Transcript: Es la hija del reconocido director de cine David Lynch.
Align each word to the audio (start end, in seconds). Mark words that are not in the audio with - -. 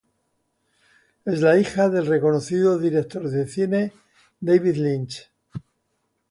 Es 1.25 1.41
la 1.41 1.59
hija 1.59 1.87
del 1.87 2.07
reconocido 2.07 2.79
director 2.79 3.29
de 3.29 3.47
cine 3.47 3.93
David 4.39 4.77
Lynch. 4.77 5.29